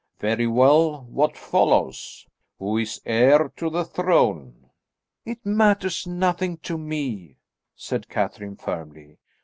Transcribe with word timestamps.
Very 0.17 0.47
well; 0.47 1.03
what 1.11 1.37
follows? 1.37 2.25
Who 2.57 2.75
is 2.79 2.99
heir 3.05 3.49
to 3.57 3.69
the 3.69 3.85
throne?" 3.85 4.71
"It 5.25 5.45
matters 5.45 6.07
nothing 6.07 6.57
to 6.63 6.75
me," 6.79 7.37
said 7.75 8.09
Catherine 8.09 8.55
firmly. 8.55 9.19